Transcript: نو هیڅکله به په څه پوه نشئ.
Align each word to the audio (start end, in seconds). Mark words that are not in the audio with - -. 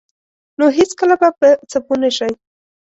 نو 0.59 0.65
هیڅکله 0.77 1.15
به 1.21 1.29
په 1.39 1.47
څه 1.69 1.77
پوه 1.85 1.97
نشئ. 2.01 2.31